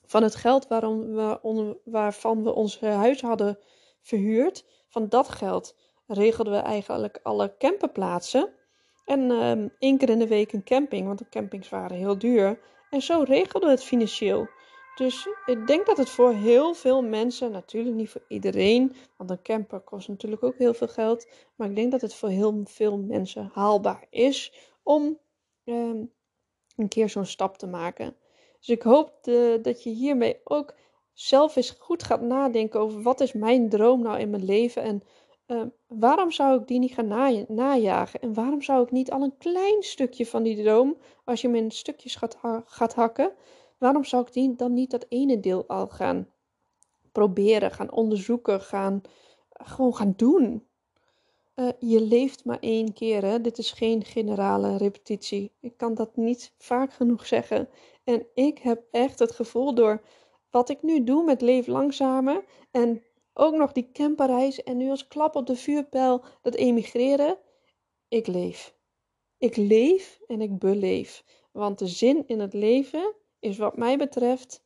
Van 0.05 0.23
het 0.23 0.35
geld 0.35 0.67
waarom 0.67 1.13
we, 1.15 1.79
waarvan 1.83 2.43
we 2.43 2.53
ons 2.53 2.79
huis 2.79 3.21
hadden 3.21 3.59
verhuurd, 4.01 4.65
van 4.87 5.09
dat 5.09 5.29
geld 5.29 5.75
regelden 6.07 6.53
we 6.53 6.59
eigenlijk 6.59 7.19
alle 7.23 7.55
camperplaatsen. 7.57 8.53
En 9.05 9.31
um, 9.31 9.73
één 9.79 9.97
keer 9.97 10.09
in 10.09 10.19
de 10.19 10.27
week 10.27 10.53
een 10.53 10.63
camping, 10.63 11.07
want 11.07 11.19
de 11.19 11.29
campings 11.29 11.69
waren 11.69 11.97
heel 11.97 12.17
duur. 12.17 12.59
En 12.89 13.01
zo 13.01 13.23
regelden 13.27 13.69
we 13.69 13.75
het 13.75 13.83
financieel. 13.83 14.49
Dus 14.99 15.27
ik 15.45 15.67
denk 15.67 15.85
dat 15.85 15.97
het 15.97 16.09
voor 16.09 16.33
heel 16.33 16.73
veel 16.73 17.01
mensen, 17.01 17.51
natuurlijk 17.51 17.95
niet 17.95 18.09
voor 18.09 18.23
iedereen, 18.27 18.95
want 19.17 19.29
een 19.29 19.41
camper 19.41 19.79
kost 19.79 20.07
natuurlijk 20.07 20.43
ook 20.43 20.57
heel 20.57 20.73
veel 20.73 20.87
geld. 20.87 21.27
Maar 21.55 21.69
ik 21.69 21.75
denk 21.75 21.91
dat 21.91 22.01
het 22.01 22.13
voor 22.13 22.29
heel 22.29 22.61
veel 22.65 22.97
mensen 22.97 23.49
haalbaar 23.53 24.05
is 24.09 24.53
om 24.83 25.17
ehm, 25.63 26.03
een 26.75 26.87
keer 26.87 27.09
zo'n 27.09 27.25
stap 27.25 27.57
te 27.57 27.67
maken. 27.67 28.15
Dus 28.59 28.69
ik 28.69 28.81
hoop 28.81 29.23
dat 29.61 29.83
je 29.83 29.89
hiermee 29.89 30.39
ook 30.43 30.75
zelf 31.13 31.55
eens 31.55 31.69
goed 31.69 32.03
gaat 32.03 32.21
nadenken 32.21 32.79
over 32.79 33.01
wat 33.01 33.19
is 33.19 33.33
mijn 33.33 33.69
droom 33.69 34.01
nou 34.01 34.19
in 34.19 34.29
mijn 34.29 34.45
leven 34.45 34.81
en 34.81 35.03
uh, 35.47 35.61
waarom 35.87 36.31
zou 36.31 36.59
ik 36.59 36.67
die 36.67 36.79
niet 36.79 36.93
gaan 36.93 37.45
najagen? 37.47 38.21
En 38.21 38.33
waarom 38.33 38.61
zou 38.61 38.83
ik 38.83 38.91
niet 38.91 39.11
al 39.11 39.21
een 39.21 39.37
klein 39.37 39.83
stukje 39.83 40.25
van 40.25 40.43
die 40.43 40.63
droom, 40.63 40.97
als 41.23 41.41
je 41.41 41.47
hem 41.47 41.55
in 41.55 41.71
stukjes 41.71 42.15
gaat, 42.15 42.37
gaat 42.65 42.93
hakken, 42.93 43.31
waarom 43.79 44.03
zou 44.03 44.27
ik 44.31 44.57
dan 44.57 44.73
niet 44.73 44.91
dat 44.91 45.05
ene 45.09 45.39
deel 45.39 45.67
al 45.67 45.87
gaan 45.87 46.27
proberen, 47.11 47.71
gaan 47.71 47.91
onderzoeken, 47.91 48.61
gaan, 48.61 49.01
gewoon 49.49 49.95
gaan 49.95 50.13
doen? 50.15 50.67
Uh, 51.55 51.69
je 51.79 52.01
leeft 52.01 52.45
maar 52.45 52.59
één 52.59 52.93
keer, 52.93 53.23
hè? 53.23 53.41
dit 53.41 53.57
is 53.57 53.71
geen 53.71 54.05
generale 54.05 54.77
repetitie. 54.77 55.51
Ik 55.59 55.77
kan 55.77 55.93
dat 55.93 56.15
niet 56.15 56.53
vaak 56.57 56.93
genoeg 56.93 57.25
zeggen. 57.25 57.69
En 58.03 58.25
ik 58.33 58.57
heb 58.57 58.83
echt 58.91 59.19
het 59.19 59.31
gevoel 59.31 59.75
door 59.75 60.01
wat 60.49 60.69
ik 60.69 60.81
nu 60.81 61.03
doe 61.03 61.23
met 61.23 61.41
Leef 61.41 61.67
Langzamer 61.67 62.43
en 62.71 63.03
ook 63.33 63.55
nog 63.55 63.71
die 63.71 63.89
camperreis 63.91 64.63
en 64.63 64.77
nu 64.77 64.89
als 64.89 65.07
klap 65.07 65.35
op 65.35 65.47
de 65.47 65.55
vuurpijl 65.55 66.23
dat 66.41 66.55
emigreren. 66.55 67.37
Ik 68.07 68.27
leef. 68.27 68.75
Ik 69.37 69.55
leef 69.55 70.19
en 70.27 70.41
ik 70.41 70.59
beleef. 70.59 71.23
Want 71.51 71.79
de 71.79 71.87
zin 71.87 72.23
in 72.27 72.39
het 72.39 72.53
leven 72.53 73.13
is 73.39 73.57
wat 73.57 73.77
mij 73.77 73.97
betreft 73.97 74.63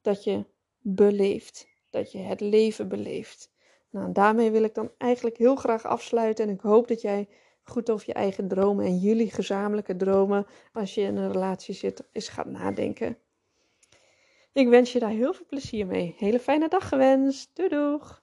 dat 0.00 0.24
je 0.24 0.44
beleeft. 0.78 1.70
Dat 1.90 2.12
je 2.12 2.18
het 2.18 2.40
leven 2.40 2.88
beleeft. 2.88 3.52
Nou, 3.90 4.12
daarmee 4.12 4.50
wil 4.50 4.62
ik 4.62 4.74
dan 4.74 4.90
eigenlijk 4.98 5.36
heel 5.36 5.56
graag 5.56 5.84
afsluiten. 5.84 6.48
En 6.48 6.54
ik 6.54 6.60
hoop 6.60 6.88
dat 6.88 7.00
jij 7.00 7.28
goed 7.62 7.90
over 7.90 8.06
je 8.06 8.14
eigen 8.14 8.48
dromen 8.48 8.84
en 8.84 8.98
jullie 8.98 9.30
gezamenlijke 9.30 9.96
dromen, 9.96 10.46
als 10.72 10.94
je 10.94 11.00
in 11.00 11.16
een 11.16 11.32
relatie 11.32 11.74
zit, 11.74 12.04
eens 12.12 12.28
gaat 12.28 12.46
nadenken. 12.46 13.18
Ik 14.52 14.68
wens 14.68 14.92
je 14.92 14.98
daar 14.98 15.10
heel 15.10 15.32
veel 15.32 15.46
plezier 15.46 15.86
mee. 15.86 16.14
Hele 16.18 16.40
fijne 16.40 16.68
dag 16.68 16.88
gewenst. 16.88 17.50
Doei 17.54 17.68
doeg! 17.68 18.22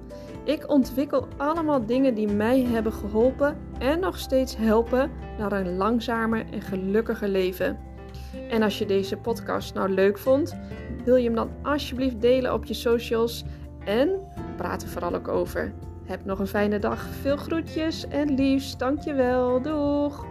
Ik 0.51 0.69
ontwikkel 0.69 1.27
allemaal 1.37 1.85
dingen 1.85 2.13
die 2.13 2.27
mij 2.27 2.61
hebben 2.61 2.93
geholpen 2.93 3.57
en 3.79 3.99
nog 3.99 4.17
steeds 4.17 4.57
helpen 4.57 5.11
naar 5.37 5.51
een 5.51 5.77
langzamer 5.77 6.45
en 6.51 6.61
gelukkiger 6.61 7.27
leven. 7.27 7.79
En 8.49 8.61
als 8.61 8.77
je 8.77 8.85
deze 8.85 9.17
podcast 9.17 9.73
nou 9.73 9.89
leuk 9.89 10.17
vond, 10.17 10.55
wil 11.05 11.15
je 11.15 11.25
hem 11.25 11.35
dan 11.35 11.49
alsjeblieft 11.61 12.21
delen 12.21 12.53
op 12.53 12.65
je 12.65 12.73
socials 12.73 13.43
en 13.85 14.09
praat 14.57 14.81
er 14.81 14.89
vooral 14.89 15.15
ook 15.15 15.27
over. 15.27 15.73
Heb 16.05 16.25
nog 16.25 16.39
een 16.39 16.47
fijne 16.47 16.79
dag. 16.79 17.01
Veel 17.01 17.37
groetjes 17.37 18.07
en 18.07 18.33
liefst. 18.35 18.79
Dankjewel. 18.79 19.61
Doeg! 19.61 20.30